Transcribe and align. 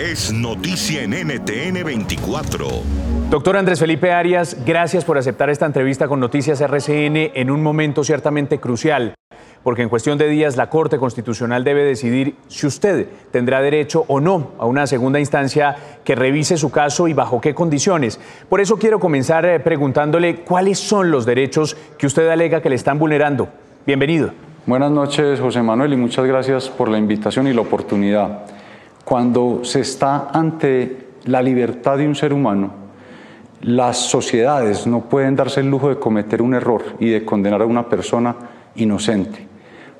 es 0.00 0.32
noticia 0.32 1.02
en 1.02 1.10
NTN 1.10 1.84
24. 1.84 2.66
Doctor 3.28 3.56
Andrés 3.58 3.80
Felipe 3.80 4.12
Arias, 4.12 4.56
gracias 4.64 5.04
por 5.04 5.18
aceptar 5.18 5.50
esta 5.50 5.66
entrevista 5.66 6.08
con 6.08 6.20
Noticias 6.20 6.62
RCN 6.62 7.32
en 7.34 7.50
un 7.50 7.62
momento 7.62 8.02
ciertamente 8.02 8.58
crucial, 8.58 9.14
porque 9.62 9.82
en 9.82 9.90
cuestión 9.90 10.16
de 10.16 10.28
días 10.28 10.56
la 10.56 10.70
Corte 10.70 10.96
Constitucional 10.96 11.64
debe 11.64 11.84
decidir 11.84 12.36
si 12.48 12.66
usted 12.66 13.08
tendrá 13.30 13.60
derecho 13.60 14.06
o 14.08 14.20
no 14.20 14.52
a 14.58 14.64
una 14.64 14.86
segunda 14.86 15.20
instancia 15.20 15.76
que 16.02 16.14
revise 16.14 16.56
su 16.56 16.70
caso 16.70 17.06
y 17.06 17.12
bajo 17.12 17.42
qué 17.42 17.54
condiciones. 17.54 18.18
Por 18.48 18.62
eso 18.62 18.78
quiero 18.78 19.00
comenzar 19.00 19.44
eh, 19.44 19.60
preguntándole 19.60 20.36
cuáles 20.36 20.78
son 20.78 21.10
los 21.10 21.26
derechos 21.26 21.76
que 21.98 22.06
usted 22.06 22.26
alega 22.30 22.62
que 22.62 22.70
le 22.70 22.76
están 22.76 22.98
vulnerando. 22.98 23.50
Bienvenido. 23.86 24.30
Buenas 24.64 24.90
noches, 24.90 25.40
José 25.40 25.62
Manuel, 25.62 25.92
y 25.92 25.96
muchas 25.96 26.24
gracias 26.24 26.70
por 26.70 26.88
la 26.88 26.96
invitación 26.96 27.46
y 27.48 27.52
la 27.52 27.60
oportunidad. 27.60 28.59
Cuando 29.10 29.64
se 29.64 29.80
está 29.80 30.28
ante 30.28 31.08
la 31.24 31.42
libertad 31.42 31.98
de 31.98 32.06
un 32.06 32.14
ser 32.14 32.32
humano, 32.32 32.70
las 33.60 33.96
sociedades 33.96 34.86
no 34.86 35.00
pueden 35.00 35.34
darse 35.34 35.58
el 35.58 35.68
lujo 35.68 35.88
de 35.88 35.98
cometer 35.98 36.40
un 36.40 36.54
error 36.54 36.94
y 37.00 37.08
de 37.08 37.24
condenar 37.24 37.60
a 37.60 37.66
una 37.66 37.88
persona 37.88 38.36
inocente. 38.76 39.48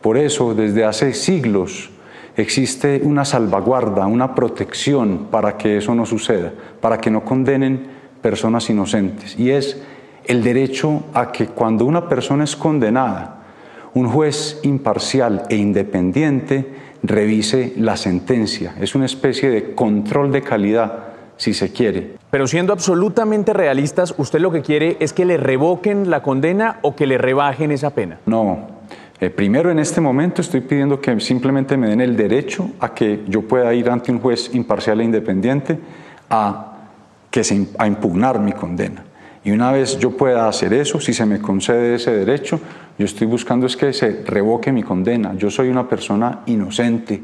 Por 0.00 0.16
eso, 0.16 0.54
desde 0.54 0.84
hace 0.84 1.12
siglos 1.12 1.90
existe 2.36 3.00
una 3.02 3.24
salvaguarda, 3.24 4.06
una 4.06 4.32
protección 4.32 5.26
para 5.28 5.56
que 5.56 5.78
eso 5.78 5.92
no 5.92 6.06
suceda, 6.06 6.52
para 6.80 6.98
que 6.98 7.10
no 7.10 7.24
condenen 7.24 7.88
personas 8.22 8.70
inocentes. 8.70 9.36
Y 9.36 9.50
es 9.50 9.82
el 10.24 10.40
derecho 10.44 11.02
a 11.14 11.32
que 11.32 11.48
cuando 11.48 11.84
una 11.84 12.08
persona 12.08 12.44
es 12.44 12.54
condenada, 12.54 13.39
un 13.94 14.08
juez 14.08 14.60
imparcial 14.62 15.44
e 15.48 15.56
independiente 15.56 16.66
revise 17.02 17.72
la 17.76 17.96
sentencia. 17.96 18.74
Es 18.80 18.94
una 18.94 19.06
especie 19.06 19.50
de 19.50 19.74
control 19.74 20.32
de 20.32 20.42
calidad, 20.42 21.04
si 21.36 21.54
se 21.54 21.72
quiere. 21.72 22.16
Pero 22.30 22.46
siendo 22.46 22.72
absolutamente 22.72 23.52
realistas, 23.52 24.14
¿usted 24.18 24.40
lo 24.40 24.52
que 24.52 24.62
quiere 24.62 24.96
es 25.00 25.12
que 25.12 25.24
le 25.24 25.36
revoquen 25.36 26.10
la 26.10 26.22
condena 26.22 26.78
o 26.82 26.94
que 26.94 27.06
le 27.06 27.18
rebajen 27.18 27.72
esa 27.72 27.90
pena? 27.90 28.18
No. 28.26 28.80
Eh, 29.20 29.30
primero, 29.30 29.70
en 29.70 29.78
este 29.78 30.00
momento 30.00 30.40
estoy 30.40 30.60
pidiendo 30.60 31.00
que 31.00 31.18
simplemente 31.20 31.76
me 31.76 31.88
den 31.88 32.00
el 32.00 32.16
derecho 32.16 32.70
a 32.80 32.94
que 32.94 33.24
yo 33.28 33.42
pueda 33.42 33.72
ir 33.74 33.90
ante 33.90 34.12
un 34.12 34.20
juez 34.20 34.54
imparcial 34.54 35.00
e 35.00 35.04
independiente 35.04 35.78
a, 36.30 36.76
que 37.30 37.44
se, 37.44 37.66
a 37.78 37.86
impugnar 37.86 38.38
mi 38.38 38.52
condena. 38.52 39.04
Y 39.42 39.52
una 39.52 39.72
vez 39.72 39.98
yo 39.98 40.10
pueda 40.10 40.48
hacer 40.48 40.74
eso, 40.74 41.00
si 41.00 41.14
se 41.14 41.24
me 41.24 41.40
concede 41.40 41.94
ese 41.94 42.12
derecho, 42.12 42.60
yo 42.98 43.06
estoy 43.06 43.26
buscando 43.26 43.66
es 43.66 43.76
que 43.76 43.92
se 43.92 44.22
revoque 44.26 44.72
mi 44.72 44.82
condena. 44.82 45.34
Yo 45.34 45.50
soy 45.50 45.68
una 45.68 45.88
persona 45.88 46.40
inocente. 46.46 47.22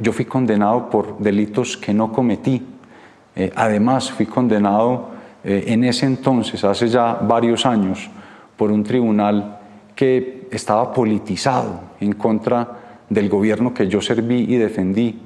Yo 0.00 0.12
fui 0.12 0.24
condenado 0.24 0.88
por 0.88 1.18
delitos 1.18 1.76
que 1.76 1.92
no 1.92 2.12
cometí. 2.12 2.62
Eh, 3.34 3.50
además, 3.56 4.12
fui 4.12 4.26
condenado 4.26 5.08
eh, 5.42 5.64
en 5.68 5.82
ese 5.84 6.06
entonces, 6.06 6.62
hace 6.62 6.88
ya 6.88 7.14
varios 7.14 7.66
años, 7.66 8.08
por 8.56 8.70
un 8.70 8.84
tribunal 8.84 9.58
que 9.96 10.46
estaba 10.52 10.92
politizado 10.92 11.80
en 12.00 12.12
contra 12.12 12.68
del 13.08 13.28
gobierno 13.28 13.74
que 13.74 13.88
yo 13.88 14.00
serví 14.00 14.46
y 14.48 14.56
defendí, 14.56 15.18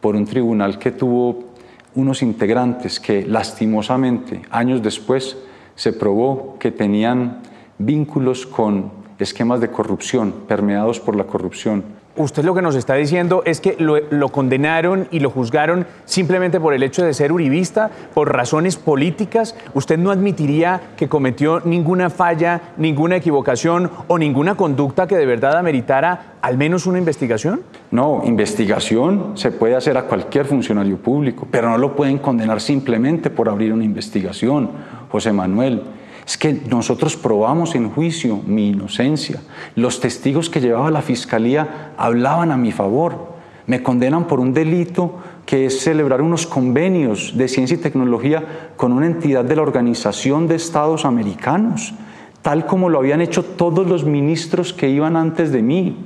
por 0.00 0.14
un 0.14 0.26
tribunal 0.26 0.78
que 0.78 0.92
tuvo 0.92 1.54
unos 1.94 2.22
integrantes 2.22 3.00
que 3.00 3.26
lastimosamente 3.26 4.42
años 4.50 4.82
después 4.82 5.36
se 5.74 5.92
probó 5.92 6.56
que 6.58 6.70
tenían 6.70 7.42
vínculos 7.78 8.46
con 8.46 8.90
esquemas 9.18 9.60
de 9.60 9.70
corrupción, 9.70 10.32
permeados 10.46 11.00
por 11.00 11.16
la 11.16 11.24
corrupción. 11.24 11.84
Usted 12.16 12.44
lo 12.44 12.54
que 12.54 12.62
nos 12.62 12.76
está 12.76 12.94
diciendo 12.94 13.42
es 13.44 13.60
que 13.60 13.76
lo, 13.80 14.28
condenaron 14.28 15.08
y 15.10 15.18
lo 15.18 15.30
juzgaron 15.30 15.84
simplemente 16.04 16.60
por 16.60 16.72
el 16.72 16.84
hecho 16.84 17.04
de 17.04 17.12
ser 17.12 17.32
uribista, 17.32 17.90
por 18.14 18.32
razones 18.32 18.76
políticas. 18.76 19.56
¿Usted 19.74 19.98
no 19.98 20.12
admitiría 20.12 20.80
que 20.96 21.08
cometió 21.08 21.60
ninguna 21.64 22.10
falla, 22.10 22.60
ninguna 22.76 23.16
equivocación 23.16 23.90
o 24.06 24.16
ninguna 24.16 24.54
conducta 24.54 25.08
que 25.08 25.16
de 25.16 25.26
verdad 25.26 25.58
ameritara 25.58 26.34
al 26.40 26.56
menos 26.56 26.86
una 26.86 26.98
investigación? 26.98 27.62
No, 27.90 28.22
investigación 28.24 29.32
se 29.34 29.50
puede 29.50 29.74
hacer 29.74 29.98
a 29.98 30.04
cualquier 30.04 30.46
funcionario 30.46 30.98
público, 30.98 31.48
pero 31.50 31.68
no 31.68 31.78
lo 31.78 31.96
pueden 31.96 32.18
condenar 32.18 32.60
simplemente 32.60 33.28
por 33.28 33.48
abrir 33.48 33.72
una 33.72 33.82
investigación, 33.82 34.70
José 35.14 35.32
Manuel. 35.32 35.80
Es 36.26 36.36
que 36.36 36.52
nosotros 36.68 37.16
probamos 37.16 37.76
en 37.76 37.88
juicio 37.88 38.40
mi 38.44 38.70
inocencia. 38.70 39.40
Los 39.76 40.00
testigos 40.00 40.50
que 40.50 40.60
llevaba 40.60 40.90
la 40.90 41.02
fiscalía 41.02 41.92
hablaban 41.96 42.50
a 42.50 42.56
mi 42.56 42.72
favor. 42.72 43.28
Me 43.68 43.80
condenan 43.80 44.26
por 44.26 44.40
un 44.40 44.52
delito 44.52 45.20
que 45.46 45.66
es 45.66 45.78
celebrar 45.78 46.20
unos 46.20 46.48
convenios 46.48 47.38
de 47.38 47.46
ciencia 47.46 47.76
y 47.76 47.80
tecnología 47.80 48.72
con 48.76 48.90
una 48.90 49.06
entidad 49.06 49.44
de 49.44 49.54
la 49.54 49.62
Organización 49.62 50.48
de 50.48 50.56
Estados 50.56 51.04
Americanos, 51.04 51.94
tal 52.42 52.66
como 52.66 52.88
lo 52.88 52.98
habían 52.98 53.20
hecho 53.20 53.44
todos 53.44 53.86
los 53.86 54.04
ministros 54.04 54.72
que 54.72 54.88
iban 54.88 55.14
antes 55.14 55.52
de 55.52 55.62
mí. 55.62 55.96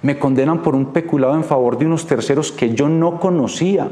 Me 0.00 0.18
condenan 0.18 0.62
por 0.62 0.74
un 0.74 0.86
peculado 0.86 1.34
en 1.34 1.44
favor 1.44 1.76
de 1.76 1.84
unos 1.84 2.06
terceros 2.06 2.50
que 2.50 2.74
yo 2.74 2.88
no 2.88 3.20
conocía, 3.20 3.90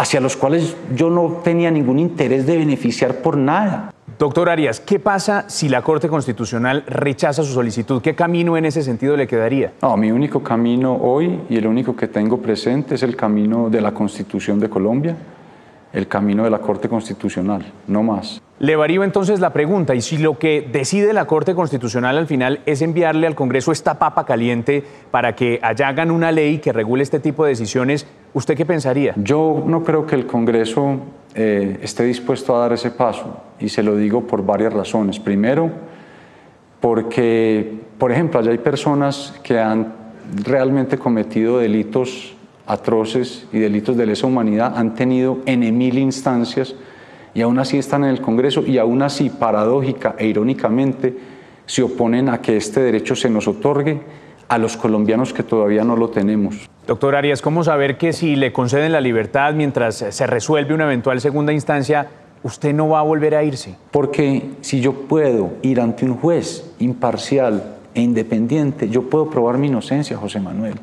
hacia 0.00 0.18
los 0.18 0.34
cuales 0.34 0.74
yo 0.96 1.10
no 1.10 1.40
tenía 1.44 1.70
ningún 1.70 1.98
interés 1.98 2.46
de 2.46 2.56
beneficiar 2.56 3.16
por 3.16 3.36
nada. 3.36 3.92
Doctor 4.18 4.48
Arias, 4.48 4.80
¿qué 4.80 4.98
pasa 4.98 5.44
si 5.48 5.68
la 5.68 5.82
Corte 5.82 6.08
Constitucional 6.08 6.84
rechaza 6.86 7.42
su 7.42 7.52
solicitud? 7.52 8.00
¿Qué 8.00 8.14
camino 8.14 8.56
en 8.56 8.64
ese 8.64 8.82
sentido 8.82 9.14
le 9.14 9.26
quedaría? 9.26 9.74
No, 9.82 9.98
mi 9.98 10.10
único 10.10 10.42
camino 10.42 10.94
hoy 10.96 11.40
y 11.50 11.58
el 11.58 11.66
único 11.66 11.94
que 11.94 12.08
tengo 12.08 12.38
presente 12.38 12.94
es 12.94 13.02
el 13.02 13.14
camino 13.14 13.68
de 13.68 13.82
la 13.82 13.92
Constitución 13.92 14.58
de 14.58 14.70
Colombia, 14.70 15.16
el 15.92 16.08
camino 16.08 16.44
de 16.44 16.50
la 16.50 16.60
Corte 16.60 16.88
Constitucional, 16.88 17.70
no 17.86 18.02
más. 18.02 18.40
Le 18.60 18.76
varío 18.76 19.04
entonces 19.04 19.40
la 19.40 19.54
pregunta, 19.54 19.94
y 19.94 20.02
si 20.02 20.18
lo 20.18 20.38
que 20.38 20.68
decide 20.70 21.14
la 21.14 21.24
Corte 21.24 21.54
Constitucional 21.54 22.18
al 22.18 22.26
final 22.26 22.60
es 22.66 22.82
enviarle 22.82 23.26
al 23.26 23.34
Congreso 23.34 23.72
esta 23.72 23.98
papa 23.98 24.26
caliente 24.26 24.84
para 25.10 25.34
que 25.34 25.58
allá 25.62 25.88
hagan 25.88 26.10
una 26.10 26.30
ley 26.30 26.58
que 26.58 26.70
regule 26.70 27.02
este 27.02 27.20
tipo 27.20 27.42
de 27.42 27.52
decisiones, 27.52 28.06
¿usted 28.34 28.54
qué 28.58 28.66
pensaría? 28.66 29.14
Yo 29.16 29.64
no 29.66 29.82
creo 29.82 30.06
que 30.06 30.14
el 30.14 30.26
Congreso 30.26 30.98
eh, 31.34 31.78
esté 31.80 32.04
dispuesto 32.04 32.54
a 32.54 32.58
dar 32.58 32.74
ese 32.74 32.90
paso, 32.90 33.42
y 33.58 33.70
se 33.70 33.82
lo 33.82 33.96
digo 33.96 34.26
por 34.26 34.44
varias 34.44 34.74
razones. 34.74 35.18
Primero, 35.18 35.70
porque, 36.80 37.80
por 37.96 38.12
ejemplo, 38.12 38.40
allá 38.40 38.50
hay 38.50 38.58
personas 38.58 39.40
que 39.42 39.58
han 39.58 39.94
realmente 40.44 40.98
cometido 40.98 41.60
delitos 41.60 42.36
atroces 42.66 43.46
y 43.54 43.58
delitos 43.58 43.96
de 43.96 44.04
lesa 44.04 44.26
humanidad, 44.26 44.76
han 44.76 44.94
tenido 44.94 45.38
en 45.46 45.60
mil 45.78 45.96
instancias 45.96 46.74
y 47.34 47.42
aún 47.42 47.58
así 47.58 47.78
están 47.78 48.04
en 48.04 48.10
el 48.10 48.20
Congreso 48.20 48.62
y 48.66 48.78
aún 48.78 49.02
así, 49.02 49.30
paradójica 49.30 50.14
e 50.18 50.26
irónicamente, 50.26 51.16
se 51.66 51.82
oponen 51.82 52.28
a 52.28 52.40
que 52.40 52.56
este 52.56 52.80
derecho 52.80 53.14
se 53.14 53.30
nos 53.30 53.46
otorgue 53.46 54.00
a 54.48 54.58
los 54.58 54.76
colombianos 54.76 55.32
que 55.32 55.44
todavía 55.44 55.84
no 55.84 55.94
lo 55.94 56.10
tenemos. 56.10 56.68
Doctor 56.86 57.14
Arias, 57.14 57.40
¿cómo 57.40 57.62
saber 57.62 57.96
que 57.96 58.12
si 58.12 58.34
le 58.34 58.52
conceden 58.52 58.90
la 58.90 59.00
libertad 59.00 59.54
mientras 59.54 59.96
se 59.96 60.26
resuelve 60.26 60.74
una 60.74 60.84
eventual 60.84 61.20
segunda 61.20 61.52
instancia, 61.52 62.08
usted 62.42 62.74
no 62.74 62.88
va 62.88 62.98
a 62.98 63.02
volver 63.02 63.36
a 63.36 63.44
irse? 63.44 63.76
Porque 63.92 64.50
si 64.60 64.80
yo 64.80 64.92
puedo 64.92 65.52
ir 65.62 65.80
ante 65.80 66.04
un 66.04 66.16
juez 66.16 66.74
imparcial 66.80 67.76
e 67.94 68.00
independiente, 68.00 68.88
yo 68.88 69.02
puedo 69.02 69.30
probar 69.30 69.58
mi 69.58 69.68
inocencia, 69.68 70.16
José 70.16 70.40
Manuel. 70.40 70.74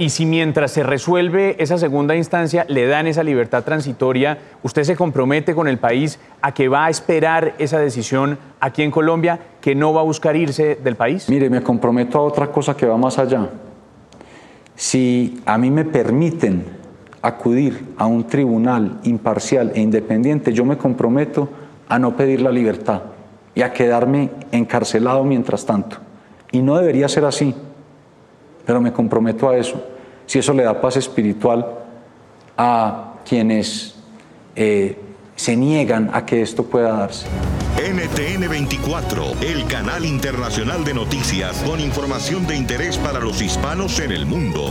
Y 0.00 0.08
si 0.08 0.24
mientras 0.24 0.70
se 0.70 0.82
resuelve 0.82 1.56
esa 1.58 1.76
segunda 1.76 2.16
instancia 2.16 2.64
le 2.68 2.86
dan 2.86 3.06
esa 3.06 3.22
libertad 3.22 3.64
transitoria, 3.64 4.38
¿usted 4.62 4.84
se 4.84 4.96
compromete 4.96 5.54
con 5.54 5.68
el 5.68 5.76
país 5.76 6.18
a 6.40 6.54
que 6.54 6.68
va 6.68 6.86
a 6.86 6.88
esperar 6.88 7.54
esa 7.58 7.78
decisión 7.78 8.38
aquí 8.60 8.82
en 8.82 8.90
Colombia, 8.90 9.38
que 9.60 9.74
no 9.74 9.92
va 9.92 10.00
a 10.00 10.04
buscar 10.04 10.36
irse 10.36 10.78
del 10.82 10.96
país? 10.96 11.28
Mire, 11.28 11.50
me 11.50 11.62
comprometo 11.62 12.16
a 12.16 12.22
otra 12.22 12.46
cosa 12.46 12.74
que 12.74 12.86
va 12.86 12.96
más 12.96 13.18
allá. 13.18 13.50
Si 14.74 15.42
a 15.44 15.58
mí 15.58 15.70
me 15.70 15.84
permiten 15.84 16.64
acudir 17.20 17.92
a 17.98 18.06
un 18.06 18.24
tribunal 18.24 19.00
imparcial 19.02 19.70
e 19.74 19.82
independiente, 19.82 20.54
yo 20.54 20.64
me 20.64 20.78
comprometo 20.78 21.50
a 21.90 21.98
no 21.98 22.16
pedir 22.16 22.40
la 22.40 22.50
libertad 22.50 23.02
y 23.54 23.60
a 23.60 23.74
quedarme 23.74 24.30
encarcelado 24.50 25.24
mientras 25.24 25.66
tanto. 25.66 25.98
Y 26.52 26.62
no 26.62 26.78
debería 26.78 27.06
ser 27.06 27.26
así 27.26 27.54
pero 28.70 28.80
me 28.80 28.92
comprometo 28.92 29.48
a 29.48 29.56
eso. 29.56 29.84
Si 30.26 30.38
eso 30.38 30.52
le 30.52 30.62
da 30.62 30.80
paz 30.80 30.96
espiritual 30.96 31.66
a 32.56 33.14
quienes 33.28 33.96
eh, 34.54 34.96
se 35.34 35.56
niegan 35.56 36.08
a 36.14 36.24
que 36.24 36.40
esto 36.40 36.62
pueda 36.62 36.92
darse. 36.92 37.26
NTN 37.76 38.48
24, 38.48 39.24
el 39.40 39.66
canal 39.66 40.04
internacional 40.04 40.84
de 40.84 40.94
noticias 40.94 41.64
con 41.66 41.80
información 41.80 42.46
de 42.46 42.54
interés 42.54 42.96
para 42.96 43.18
los 43.18 43.42
hispanos 43.42 43.98
en 43.98 44.12
el 44.12 44.24
mundo. 44.24 44.62